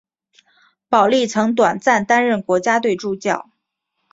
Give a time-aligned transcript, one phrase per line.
[0.89, 3.51] 保历曾短暂担任国家队助教。